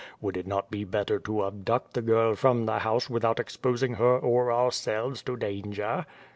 Would 0.19 0.35
it 0.35 0.47
not 0.47 0.71
be 0.71 0.83
better 0.83 1.19
to 1.19 1.45
abduct 1.45 1.93
the 1.93 2.01
girl 2.01 2.33
from 2.35 2.65
the 2.65 2.79
house 2.79 3.07
without 3.07 3.39
exposing 3.39 3.93
her 3.93 4.17
or 4.17 4.51
ourselves 4.51 5.21
to 5.21 5.37
danger?" 5.37 6.07